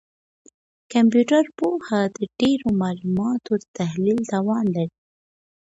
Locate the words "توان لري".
4.31-4.97